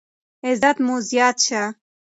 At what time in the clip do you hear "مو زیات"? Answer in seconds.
0.85-1.37